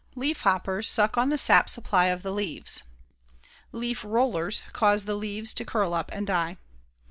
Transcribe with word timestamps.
Leaf 0.15 0.41
hoppers 0.41 0.89
suck 0.89 1.15
on 1.15 1.29
the 1.29 1.37
sap 1.37 1.69
supply 1.69 2.05
of 2.07 2.23
the 2.23 2.31
leaves. 2.31 2.81
Leaf 3.71 4.03
rollers 4.03 4.63
cause 4.73 5.05
the 5.05 5.13
leaves 5.13 5.53
to 5.53 5.63
curl 5.63 5.93
up 5.93 6.09
and 6.11 6.25
die. 6.25 6.57